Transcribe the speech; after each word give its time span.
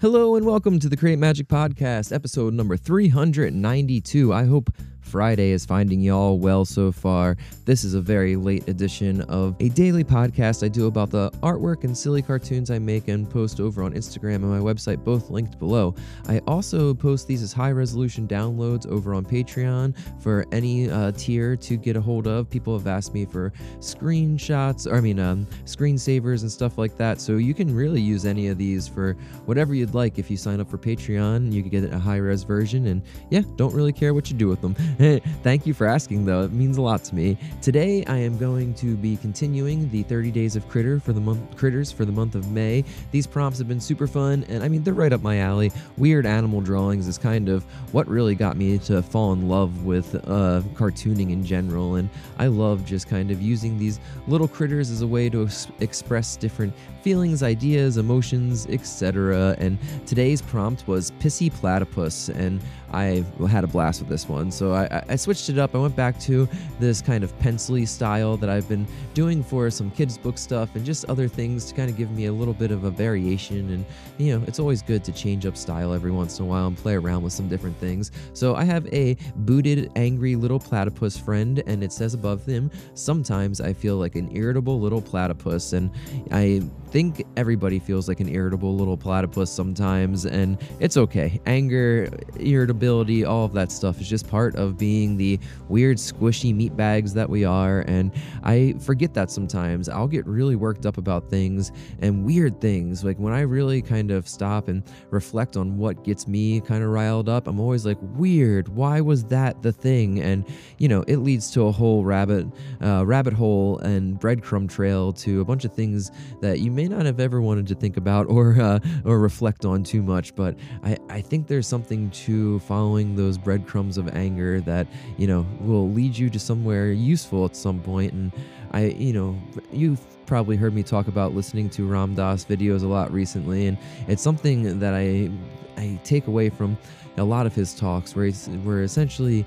Hello 0.00 0.34
and 0.34 0.46
welcome 0.46 0.78
to 0.78 0.88
the 0.88 0.96
Create 0.96 1.18
Magic 1.18 1.46
Podcast, 1.46 2.10
episode 2.10 2.54
number 2.54 2.78
392. 2.78 4.32
I 4.32 4.46
hope 4.46 4.70
Friday 5.10 5.50
is 5.50 5.66
finding 5.66 6.00
y'all 6.00 6.38
well 6.38 6.64
so 6.64 6.92
far. 6.92 7.36
This 7.64 7.82
is 7.82 7.94
a 7.94 8.00
very 8.00 8.36
late 8.36 8.68
edition 8.68 9.22
of 9.22 9.56
a 9.58 9.68
daily 9.70 10.04
podcast 10.04 10.64
I 10.64 10.68
do 10.68 10.86
about 10.86 11.10
the 11.10 11.32
artwork 11.42 11.82
and 11.82 11.98
silly 11.98 12.22
cartoons 12.22 12.70
I 12.70 12.78
make 12.78 13.08
and 13.08 13.28
post 13.28 13.58
over 13.58 13.82
on 13.82 13.92
Instagram 13.94 14.36
and 14.36 14.50
my 14.50 14.58
website, 14.58 15.02
both 15.02 15.28
linked 15.28 15.58
below. 15.58 15.96
I 16.28 16.38
also 16.46 16.94
post 16.94 17.26
these 17.26 17.42
as 17.42 17.52
high 17.52 17.72
resolution 17.72 18.28
downloads 18.28 18.86
over 18.86 19.12
on 19.12 19.24
Patreon 19.24 19.96
for 20.22 20.46
any 20.52 20.88
uh, 20.88 21.10
tier 21.16 21.56
to 21.56 21.76
get 21.76 21.96
a 21.96 22.00
hold 22.00 22.28
of. 22.28 22.48
People 22.48 22.78
have 22.78 22.86
asked 22.86 23.12
me 23.12 23.24
for 23.24 23.52
screenshots, 23.80 24.86
or 24.90 24.94
I 24.94 25.00
mean, 25.00 25.18
um, 25.18 25.44
screensavers 25.64 26.42
and 26.42 26.52
stuff 26.52 26.78
like 26.78 26.96
that. 26.98 27.20
So 27.20 27.36
you 27.36 27.54
can 27.54 27.74
really 27.74 28.00
use 28.00 28.24
any 28.24 28.46
of 28.46 28.58
these 28.58 28.86
for 28.86 29.14
whatever 29.46 29.74
you'd 29.74 29.94
like. 29.94 30.20
If 30.20 30.30
you 30.30 30.36
sign 30.36 30.60
up 30.60 30.70
for 30.70 30.78
Patreon, 30.78 31.52
you 31.52 31.62
can 31.62 31.70
get 31.70 31.92
a 31.92 31.98
high 31.98 32.18
res 32.18 32.44
version, 32.44 32.86
and 32.86 33.02
yeah, 33.30 33.42
don't 33.56 33.74
really 33.74 33.92
care 33.92 34.14
what 34.14 34.30
you 34.30 34.36
do 34.36 34.46
with 34.46 34.60
them. 34.60 34.76
Thank 35.42 35.66
you 35.66 35.72
for 35.72 35.86
asking, 35.86 36.26
though. 36.26 36.42
It 36.42 36.52
means 36.52 36.76
a 36.76 36.82
lot 36.82 37.02
to 37.04 37.14
me. 37.14 37.38
Today, 37.62 38.04
I 38.04 38.18
am 38.18 38.36
going 38.36 38.74
to 38.74 38.96
be 38.96 39.16
continuing 39.16 39.88
the 39.90 40.02
30 40.02 40.30
days 40.30 40.56
of 40.56 40.68
critter 40.68 41.00
for 41.00 41.14
the 41.14 41.20
month 41.20 41.56
critters 41.56 41.90
for 41.90 42.04
the 42.04 42.12
month 42.12 42.34
of 42.34 42.50
May. 42.50 42.84
These 43.10 43.26
prompts 43.26 43.58
have 43.60 43.68
been 43.68 43.80
super 43.80 44.06
fun, 44.06 44.44
and 44.50 44.62
I 44.62 44.68
mean 44.68 44.82
they're 44.82 44.92
right 44.92 45.12
up 45.12 45.22
my 45.22 45.38
alley. 45.38 45.72
Weird 45.96 46.26
animal 46.26 46.60
drawings 46.60 47.08
is 47.08 47.16
kind 47.16 47.48
of 47.48 47.64
what 47.92 48.06
really 48.08 48.34
got 48.34 48.58
me 48.58 48.76
to 48.80 49.02
fall 49.02 49.32
in 49.32 49.48
love 49.48 49.86
with 49.86 50.16
uh, 50.16 50.60
cartooning 50.74 51.30
in 51.30 51.46
general, 51.46 51.94
and 51.94 52.10
I 52.38 52.48
love 52.48 52.84
just 52.84 53.08
kind 53.08 53.30
of 53.30 53.40
using 53.40 53.78
these 53.78 54.00
little 54.28 54.48
critters 54.48 54.90
as 54.90 55.00
a 55.00 55.06
way 55.06 55.30
to 55.30 55.44
ex- 55.44 55.68
express 55.80 56.36
different 56.36 56.74
feelings, 57.00 57.42
ideas, 57.42 57.96
emotions, 57.96 58.66
etc. 58.68 59.56
And 59.58 59.78
today's 60.06 60.42
prompt 60.42 60.86
was 60.86 61.10
pissy 61.12 61.50
platypus, 61.50 62.28
and 62.28 62.60
I 62.92 63.24
had 63.48 63.64
a 63.64 63.66
blast 63.66 64.00
with 64.00 64.08
this 64.08 64.28
one. 64.28 64.50
So 64.50 64.72
I, 64.72 64.88
I 64.90 65.16
switched 65.16 65.48
it 65.48 65.58
up. 65.58 65.74
I 65.74 65.78
went 65.78 65.96
back 65.96 66.18
to 66.20 66.48
this 66.78 67.00
kind 67.00 67.22
of 67.24 67.36
pencily 67.38 67.86
style 67.86 68.36
that 68.38 68.50
I've 68.50 68.68
been 68.68 68.86
doing 69.14 69.42
for 69.42 69.70
some 69.70 69.90
kids' 69.90 70.18
book 70.18 70.38
stuff 70.38 70.74
and 70.74 70.84
just 70.84 71.04
other 71.06 71.28
things 71.28 71.66
to 71.66 71.74
kind 71.74 71.90
of 71.90 71.96
give 71.96 72.10
me 72.10 72.26
a 72.26 72.32
little 72.32 72.54
bit 72.54 72.70
of 72.70 72.84
a 72.84 72.90
variation. 72.90 73.70
And, 73.70 73.84
you 74.18 74.38
know, 74.38 74.44
it's 74.46 74.58
always 74.58 74.82
good 74.82 75.04
to 75.04 75.12
change 75.12 75.46
up 75.46 75.56
style 75.56 75.92
every 75.92 76.10
once 76.10 76.38
in 76.38 76.44
a 76.44 76.48
while 76.48 76.66
and 76.66 76.76
play 76.76 76.94
around 76.94 77.22
with 77.22 77.32
some 77.32 77.48
different 77.48 77.76
things. 77.78 78.10
So 78.32 78.54
I 78.54 78.64
have 78.64 78.86
a 78.92 79.16
booted, 79.36 79.92
angry 79.96 80.36
little 80.36 80.58
platypus 80.58 81.16
friend, 81.16 81.62
and 81.66 81.84
it 81.84 81.92
says 81.92 82.14
above 82.14 82.44
him, 82.44 82.70
Sometimes 82.94 83.60
I 83.60 83.72
feel 83.72 83.96
like 83.96 84.16
an 84.16 84.34
irritable 84.36 84.80
little 84.80 85.02
platypus. 85.02 85.72
And 85.72 85.90
I 86.32 86.62
think 86.90 87.24
everybody 87.36 87.78
feels 87.78 88.08
like 88.08 88.20
an 88.20 88.28
irritable 88.28 88.74
little 88.74 88.96
platypus 88.96 89.50
sometimes, 89.50 90.26
and 90.26 90.58
it's 90.80 90.96
okay. 90.96 91.40
Anger, 91.46 92.08
irritability, 92.38 93.24
all 93.24 93.44
of 93.44 93.52
that 93.52 93.70
stuff 93.70 94.00
is 94.00 94.08
just 94.08 94.28
part 94.28 94.56
of 94.56 94.78
being 94.80 95.16
the 95.16 95.38
weird, 95.68 95.98
squishy 95.98 96.52
meat 96.52 96.76
bags 96.76 97.14
that 97.14 97.30
we 97.30 97.44
are, 97.44 97.82
and 97.86 98.10
I 98.42 98.74
forget 98.80 99.14
that 99.14 99.30
sometimes. 99.30 99.88
I'll 99.88 100.08
get 100.08 100.26
really 100.26 100.56
worked 100.56 100.86
up 100.86 100.98
about 100.98 101.30
things 101.30 101.70
and 102.00 102.24
weird 102.24 102.60
things. 102.60 103.04
Like 103.04 103.18
when 103.18 103.32
I 103.32 103.42
really 103.42 103.82
kind 103.82 104.10
of 104.10 104.26
stop 104.26 104.66
and 104.66 104.82
reflect 105.10 105.56
on 105.56 105.78
what 105.78 106.02
gets 106.02 106.26
me 106.26 106.60
kind 106.60 106.82
of 106.82 106.90
riled 106.90 107.28
up, 107.28 107.46
I'm 107.46 107.60
always 107.60 107.86
like, 107.86 107.98
weird, 108.00 108.68
why 108.68 109.00
was 109.00 109.24
that 109.24 109.62
the 109.62 109.72
thing? 109.72 110.20
And, 110.20 110.44
you 110.78 110.88
know, 110.88 111.04
it 111.06 111.18
leads 111.18 111.50
to 111.52 111.66
a 111.66 111.72
whole 111.72 112.04
rabbit, 112.04 112.46
uh, 112.82 113.04
rabbit 113.06 113.34
hole 113.34 113.78
and 113.78 114.18
breadcrumb 114.18 114.68
trail 114.68 115.12
to 115.12 115.40
a 115.40 115.44
bunch 115.44 115.64
of 115.64 115.72
things 115.72 116.10
that 116.40 116.60
you 116.60 116.70
may 116.70 116.88
not 116.88 117.04
have 117.04 117.20
ever 117.20 117.40
wanted 117.40 117.66
to 117.68 117.74
think 117.74 117.96
about 117.96 118.26
or 118.28 118.56
uh, 118.60 118.78
or 119.04 119.18
reflect 119.18 119.64
on 119.64 119.84
too 119.84 120.02
much. 120.02 120.34
But 120.34 120.56
I, 120.82 120.96
I 121.08 121.20
think 121.20 121.46
there's 121.46 121.66
something 121.66 122.10
to 122.10 122.58
following 122.60 123.16
those 123.16 123.38
breadcrumbs 123.38 123.98
of 123.98 124.08
anger 124.16 124.59
that 124.60 124.86
you 125.16 125.26
know 125.26 125.46
will 125.60 125.90
lead 125.90 126.16
you 126.16 126.30
to 126.30 126.38
somewhere 126.38 126.92
useful 126.92 127.44
at 127.44 127.56
some. 127.56 127.80
And 127.86 128.32
I, 128.72 128.86
you 128.86 129.12
know, 129.12 129.36
you've 129.72 130.00
probably 130.26 130.56
heard 130.56 130.74
me 130.74 130.82
talk 130.82 131.08
about 131.08 131.34
listening 131.34 131.70
to 131.70 131.86
Ram 131.86 132.14
Dass 132.14 132.44
videos 132.44 132.82
a 132.82 132.86
lot 132.86 133.12
recently, 133.12 133.66
and 133.66 133.78
it's 134.08 134.22
something 134.22 134.78
that 134.78 134.94
I 134.94 135.30
I 135.76 135.98
take 136.04 136.26
away 136.26 136.50
from 136.50 136.76
a 137.16 137.24
lot 137.24 137.46
of 137.46 137.54
his 137.54 137.74
talks, 137.74 138.14
where 138.14 138.26
he's 138.26 138.46
where 138.64 138.82
essentially 138.82 139.44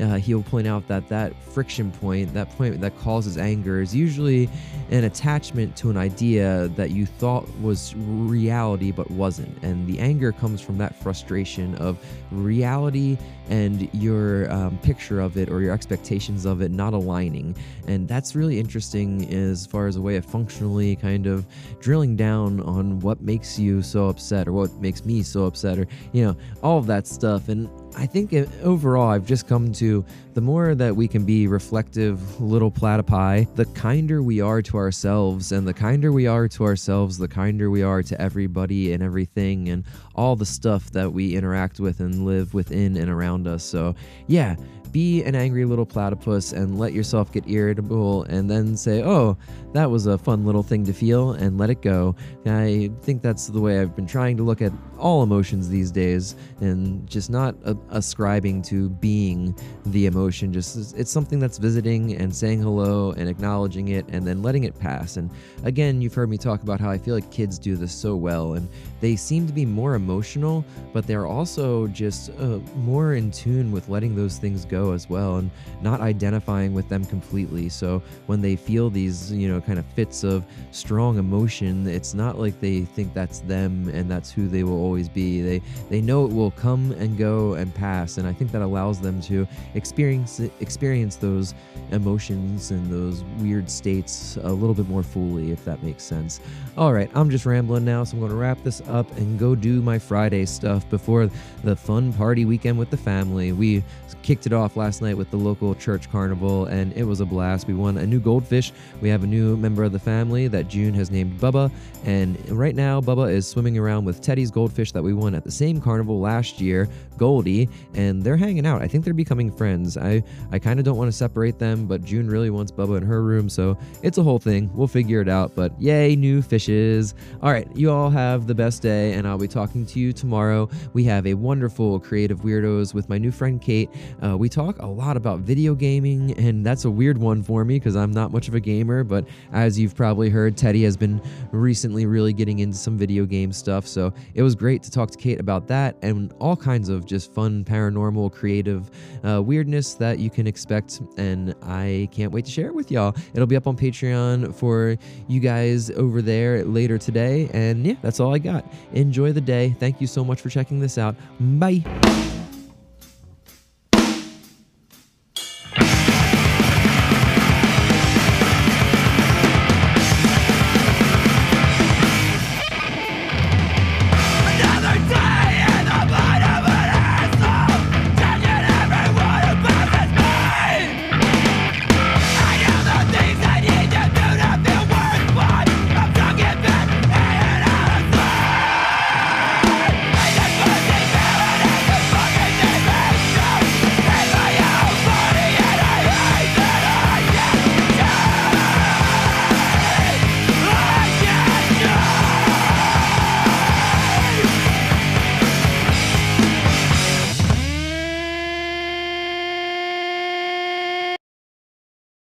uh, 0.00 0.14
he'll 0.14 0.42
point 0.42 0.66
out 0.66 0.86
that 0.88 1.08
that 1.08 1.34
friction 1.42 1.92
point, 1.92 2.32
that 2.34 2.50
point 2.50 2.80
that 2.80 2.98
causes 2.98 3.38
anger, 3.38 3.80
is 3.80 3.94
usually 3.94 4.48
an 4.90 5.04
attachment 5.04 5.76
to 5.76 5.90
an 5.90 5.96
idea 5.96 6.68
that 6.76 6.90
you 6.90 7.06
thought 7.06 7.48
was 7.60 7.94
reality 7.96 8.90
but 8.90 9.10
wasn't. 9.10 9.62
And 9.62 9.86
the 9.86 9.98
anger 9.98 10.32
comes 10.32 10.60
from 10.60 10.78
that 10.78 11.00
frustration 11.02 11.74
of 11.76 11.98
reality 12.30 13.16
and 13.48 13.92
your 13.94 14.50
um, 14.50 14.78
picture 14.78 15.20
of 15.20 15.36
it 15.36 15.50
or 15.50 15.60
your 15.60 15.72
expectations 15.72 16.44
of 16.44 16.62
it 16.62 16.70
not 16.70 16.92
aligning. 16.92 17.56
And 17.86 18.08
that's 18.08 18.34
really 18.34 18.58
interesting 18.58 19.32
as 19.32 19.66
far 19.66 19.86
as 19.86 19.96
a 19.96 20.00
way 20.00 20.16
of 20.16 20.24
functionally 20.24 20.96
kind 20.96 21.26
of 21.26 21.46
drilling 21.80 22.16
down 22.16 22.60
on 22.60 23.00
what 23.00 23.20
makes 23.20 23.58
you 23.58 23.82
so 23.82 24.08
upset 24.08 24.48
or 24.48 24.52
what 24.52 24.72
makes 24.76 25.04
me 25.04 25.22
so 25.22 25.44
upset 25.44 25.78
or, 25.78 25.86
you 26.12 26.24
know, 26.24 26.36
all 26.62 26.78
of 26.78 26.86
that 26.86 27.06
stuff. 27.06 27.48
And 27.48 27.68
I 27.96 28.06
think 28.06 28.32
it, 28.32 28.48
overall, 28.62 29.08
I've 29.10 29.26
just 29.26 29.46
come 29.46 29.72
to 29.74 30.04
the 30.34 30.40
more 30.40 30.74
that 30.74 30.96
we 30.96 31.06
can 31.06 31.24
be 31.24 31.46
reflective 31.46 32.40
little 32.40 32.70
platypi, 32.70 33.52
the 33.54 33.66
kinder 33.66 34.22
we 34.22 34.40
are 34.40 34.62
to 34.62 34.76
ourselves. 34.76 35.52
And 35.52 35.66
the 35.66 35.74
kinder 35.74 36.10
we 36.10 36.26
are 36.26 36.48
to 36.48 36.64
ourselves, 36.64 37.18
the 37.18 37.28
kinder 37.28 37.70
we 37.70 37.82
are 37.82 38.02
to 38.02 38.20
everybody 38.20 38.92
and 38.92 39.02
everything 39.02 39.68
and 39.68 39.84
all 40.14 40.34
the 40.34 40.46
stuff 40.46 40.90
that 40.90 41.12
we 41.12 41.36
interact 41.36 41.78
with 41.78 42.00
and 42.00 42.26
live 42.26 42.52
within 42.52 42.96
and 42.96 43.08
around 43.08 43.46
us. 43.46 43.62
So, 43.62 43.94
yeah, 44.26 44.56
be 44.94 45.24
an 45.24 45.34
angry 45.34 45.64
little 45.64 45.84
platypus 45.84 46.52
and 46.52 46.78
let 46.78 46.92
yourself 46.92 47.32
get 47.32 47.48
irritable 47.48 48.22
and 48.24 48.48
then 48.48 48.76
say, 48.76 49.02
oh, 49.02 49.36
that 49.72 49.90
was 49.90 50.06
a 50.06 50.16
fun 50.16 50.46
little 50.46 50.62
thing 50.62 50.84
to 50.84 50.92
feel 50.92 51.32
and 51.32 51.58
let 51.58 51.68
it 51.68 51.82
go. 51.82 52.14
I 52.46 52.92
think 53.02 53.20
that's 53.20 53.48
the 53.48 53.60
way 53.60 53.80
I've 53.80 53.96
been 53.96 54.06
trying 54.06 54.36
to 54.36 54.44
look 54.44 54.62
at 54.62 54.72
all 54.96 55.24
emotions 55.24 55.68
these 55.68 55.90
days 55.90 56.36
and 56.60 57.08
just 57.08 57.28
not 57.28 57.56
uh, 57.64 57.74
ascribing 57.90 58.62
to 58.62 58.90
being 58.90 59.56
the 59.86 60.06
emotion. 60.06 60.52
Just 60.52 60.96
it's 60.96 61.10
something 61.10 61.38
that's 61.38 61.58
visiting 61.58 62.14
and 62.14 62.34
saying 62.34 62.60
hello 62.62 63.12
and 63.12 63.28
acknowledging 63.28 63.88
it 63.88 64.06
and 64.08 64.26
then 64.26 64.42
letting 64.42 64.64
it 64.64 64.78
pass. 64.78 65.16
And 65.16 65.30
again, 65.64 66.00
you've 66.00 66.14
heard 66.14 66.30
me 66.30 66.38
talk 66.38 66.62
about 66.62 66.80
how 66.80 66.90
I 66.90 66.98
feel 66.98 67.14
like 67.14 67.30
kids 67.30 67.58
do 67.58 67.76
this 67.76 67.92
so 67.92 68.16
well 68.16 68.54
and 68.54 68.68
they 69.00 69.16
seem 69.16 69.46
to 69.46 69.52
be 69.52 69.66
more 69.66 69.94
emotional, 69.94 70.64
but 70.92 71.06
they're 71.06 71.26
also 71.26 71.86
just 71.88 72.30
uh, 72.38 72.58
more 72.76 73.14
in 73.14 73.30
tune 73.30 73.70
with 73.70 73.88
letting 73.88 74.14
those 74.14 74.38
things 74.38 74.64
go 74.64 74.92
as 74.92 75.10
well 75.10 75.36
and 75.36 75.50
not 75.82 76.00
identifying 76.00 76.72
with 76.72 76.88
them 76.88 77.04
completely. 77.04 77.68
So 77.68 78.02
when 78.26 78.40
they 78.40 78.56
feel 78.56 78.90
these, 78.90 79.32
you 79.32 79.48
know, 79.48 79.60
kind 79.60 79.78
of 79.78 79.84
fits 79.94 80.24
of 80.24 80.44
strong 80.70 81.18
emotion, 81.18 81.86
it's 81.86 82.14
not 82.14 82.38
like 82.38 82.60
they 82.60 82.82
think 82.82 83.12
that's 83.12 83.40
them 83.40 83.88
and 83.88 84.10
that's 84.10 84.30
who 84.30 84.48
they 84.48 84.64
will 84.64 84.80
always 84.80 85.08
be. 85.08 85.42
They 85.42 85.62
they 85.90 86.00
know 86.00 86.24
it 86.24 86.32
will 86.32 86.52
come 86.52 86.92
and 86.92 87.18
go 87.18 87.54
and 87.54 87.73
pass, 87.74 88.18
and 88.18 88.26
I 88.26 88.32
think 88.32 88.52
that 88.52 88.62
allows 88.62 89.00
them 89.00 89.20
to 89.22 89.46
experience 89.74 90.40
experience 90.60 91.16
those 91.16 91.54
emotions 91.90 92.70
and 92.70 92.90
those 92.90 93.22
weird 93.38 93.70
states 93.70 94.38
a 94.42 94.52
little 94.52 94.74
bit 94.74 94.88
more 94.88 95.02
fully, 95.02 95.52
if 95.52 95.64
that 95.64 95.82
makes 95.82 96.02
sense. 96.02 96.40
All 96.76 96.92
right, 96.92 97.10
I'm 97.14 97.30
just 97.30 97.46
rambling 97.46 97.84
now, 97.84 98.04
so 98.04 98.14
I'm 98.14 98.20
going 98.20 98.30
to 98.30 98.36
wrap 98.36 98.62
this 98.62 98.80
up 98.88 99.10
and 99.16 99.38
go 99.38 99.54
do 99.54 99.82
my 99.82 99.98
Friday 99.98 100.44
stuff 100.46 100.88
before 100.90 101.30
the 101.62 101.76
fun 101.76 102.12
party 102.12 102.44
weekend 102.44 102.78
with 102.78 102.90
the 102.90 102.96
family. 102.96 103.52
We 103.52 103.84
kicked 104.22 104.46
it 104.46 104.52
off 104.54 104.76
last 104.76 105.02
night 105.02 105.16
with 105.16 105.30
the 105.30 105.36
local 105.36 105.74
church 105.74 106.10
carnival, 106.10 106.64
and 106.66 106.92
it 106.94 107.04
was 107.04 107.20
a 107.20 107.26
blast. 107.26 107.66
We 107.66 107.74
won 107.74 107.98
a 107.98 108.06
new 108.06 108.20
goldfish. 108.20 108.72
We 109.02 109.08
have 109.10 109.22
a 109.22 109.26
new 109.26 109.56
member 109.56 109.84
of 109.84 109.92
the 109.92 109.98
family 109.98 110.48
that 110.48 110.68
June 110.68 110.94
has 110.94 111.10
named 111.10 111.38
Bubba, 111.38 111.70
and 112.04 112.38
right 112.50 112.74
now 112.74 113.00
Bubba 113.00 113.30
is 113.30 113.46
swimming 113.46 113.78
around 113.78 114.04
with 114.04 114.20
Teddy's 114.22 114.50
goldfish 114.50 114.92
that 114.92 115.02
we 115.02 115.12
won 115.12 115.34
at 115.34 115.44
the 115.44 115.50
same 115.50 115.80
carnival 115.80 116.20
last 116.20 116.60
year, 116.60 116.88
Goldie, 117.18 117.63
and 117.94 118.22
they're 118.22 118.36
hanging 118.36 118.66
out. 118.66 118.82
I 118.82 118.88
think 118.88 119.04
they're 119.04 119.14
becoming 119.14 119.50
friends. 119.50 119.96
I 119.96 120.22
I 120.52 120.58
kind 120.58 120.78
of 120.78 120.84
don't 120.84 120.96
want 120.96 121.08
to 121.08 121.16
separate 121.16 121.58
them, 121.58 121.86
but 121.86 122.04
June 122.04 122.28
really 122.28 122.50
wants 122.50 122.72
Bubba 122.72 122.96
in 122.98 123.02
her 123.04 123.22
room, 123.22 123.48
so 123.48 123.76
it's 124.02 124.18
a 124.18 124.22
whole 124.22 124.38
thing. 124.38 124.70
We'll 124.74 124.88
figure 124.88 125.20
it 125.20 125.28
out. 125.28 125.54
But 125.54 125.80
yay, 125.80 126.16
new 126.16 126.42
fishes! 126.42 127.14
All 127.42 127.52
right, 127.52 127.68
you 127.76 127.90
all 127.90 128.10
have 128.10 128.46
the 128.46 128.54
best 128.54 128.82
day, 128.82 129.12
and 129.14 129.26
I'll 129.26 129.38
be 129.38 129.48
talking 129.48 129.86
to 129.86 130.00
you 130.00 130.12
tomorrow. 130.12 130.68
We 130.92 131.04
have 131.04 131.26
a 131.26 131.34
wonderful 131.34 132.00
creative 132.00 132.40
weirdos 132.40 132.94
with 132.94 133.08
my 133.08 133.18
new 133.18 133.30
friend 133.30 133.60
Kate. 133.60 133.90
Uh, 134.24 134.36
we 134.36 134.48
talk 134.48 134.78
a 134.80 134.86
lot 134.86 135.16
about 135.16 135.40
video 135.40 135.74
gaming, 135.74 136.32
and 136.38 136.64
that's 136.64 136.84
a 136.84 136.90
weird 136.90 137.18
one 137.18 137.42
for 137.42 137.64
me 137.64 137.78
because 137.78 137.96
I'm 137.96 138.12
not 138.12 138.32
much 138.32 138.48
of 138.48 138.54
a 138.54 138.60
gamer. 138.60 139.04
But 139.04 139.26
as 139.52 139.78
you've 139.78 139.94
probably 139.94 140.30
heard, 140.30 140.56
Teddy 140.56 140.82
has 140.84 140.96
been 140.96 141.20
recently 141.52 142.06
really 142.06 142.32
getting 142.32 142.58
into 142.60 142.76
some 142.76 142.96
video 142.98 143.24
game 143.26 143.52
stuff. 143.52 143.86
So 143.86 144.12
it 144.34 144.42
was 144.42 144.54
great 144.54 144.82
to 144.84 144.90
talk 144.90 145.10
to 145.10 145.18
Kate 145.18 145.40
about 145.40 145.66
that 145.68 145.96
and 146.02 146.32
all 146.40 146.56
kinds 146.56 146.88
of 146.88 147.06
just 147.06 147.32
fun 147.32 147.53
fun, 147.54 147.64
paranormal, 147.64 148.32
creative 148.32 148.90
uh, 149.24 149.42
weirdness 149.42 149.94
that 149.94 150.18
you 150.18 150.30
can 150.30 150.46
expect. 150.46 151.00
And 151.16 151.54
I 151.62 152.08
can't 152.12 152.32
wait 152.32 152.44
to 152.46 152.50
share 152.50 152.66
it 152.66 152.74
with 152.74 152.90
y'all. 152.90 153.14
It'll 153.34 153.46
be 153.46 153.56
up 153.56 153.66
on 153.66 153.76
Patreon 153.76 154.54
for 154.54 154.96
you 155.28 155.40
guys 155.40 155.90
over 155.90 156.22
there 156.22 156.64
later 156.64 156.98
today. 156.98 157.50
And 157.52 157.86
yeah, 157.86 157.94
that's 158.02 158.20
all 158.20 158.34
I 158.34 158.38
got. 158.38 158.64
Enjoy 158.92 159.32
the 159.32 159.40
day. 159.40 159.74
Thank 159.78 160.00
you 160.00 160.06
so 160.06 160.24
much 160.24 160.40
for 160.40 160.48
checking 160.48 160.80
this 160.80 160.98
out. 160.98 161.16
Bye. 161.40 162.43